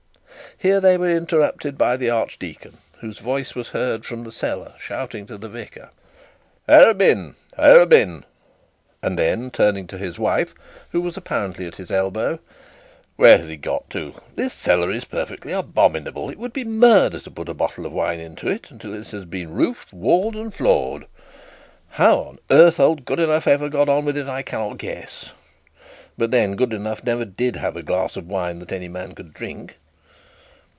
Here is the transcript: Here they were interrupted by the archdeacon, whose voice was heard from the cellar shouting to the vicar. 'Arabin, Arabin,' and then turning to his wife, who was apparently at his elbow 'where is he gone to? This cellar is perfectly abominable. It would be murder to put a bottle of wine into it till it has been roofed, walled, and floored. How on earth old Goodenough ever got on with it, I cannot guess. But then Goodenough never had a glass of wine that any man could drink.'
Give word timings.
Here 0.57 0.79
they 0.81 0.95
were 0.97 1.09
interrupted 1.09 1.75
by 1.75 1.97
the 1.97 2.11
archdeacon, 2.11 2.77
whose 2.99 3.17
voice 3.17 3.55
was 3.55 3.69
heard 3.69 4.05
from 4.05 4.23
the 4.23 4.31
cellar 4.33 4.73
shouting 4.77 5.25
to 5.25 5.37
the 5.39 5.49
vicar. 5.49 5.89
'Arabin, 6.69 7.33
Arabin,' 7.57 8.23
and 9.01 9.17
then 9.17 9.49
turning 9.49 9.87
to 9.87 9.97
his 9.97 10.19
wife, 10.19 10.53
who 10.91 11.01
was 11.01 11.17
apparently 11.17 11.65
at 11.65 11.77
his 11.77 11.89
elbow 11.89 12.37
'where 13.15 13.39
is 13.41 13.47
he 13.47 13.55
gone 13.57 13.85
to? 13.91 14.13
This 14.35 14.53
cellar 14.53 14.91
is 14.91 15.03
perfectly 15.05 15.51
abominable. 15.51 16.29
It 16.29 16.37
would 16.37 16.53
be 16.53 16.65
murder 16.65 17.19
to 17.21 17.31
put 17.31 17.49
a 17.49 17.55
bottle 17.55 17.85
of 17.87 17.91
wine 17.93 18.19
into 18.19 18.47
it 18.47 18.69
till 18.77 18.93
it 18.93 19.07
has 19.07 19.25
been 19.25 19.51
roofed, 19.55 19.91
walled, 19.91 20.35
and 20.35 20.53
floored. 20.53 21.07
How 21.89 22.17
on 22.19 22.39
earth 22.51 22.79
old 22.79 23.05
Goodenough 23.05 23.47
ever 23.47 23.67
got 23.69 23.89
on 23.89 24.05
with 24.05 24.17
it, 24.17 24.27
I 24.27 24.43
cannot 24.43 24.77
guess. 24.77 25.31
But 26.19 26.29
then 26.29 26.55
Goodenough 26.55 27.03
never 27.03 27.25
had 27.57 27.77
a 27.77 27.81
glass 27.81 28.15
of 28.15 28.27
wine 28.27 28.59
that 28.59 28.71
any 28.71 28.89
man 28.89 29.15
could 29.15 29.33
drink.' 29.33 29.77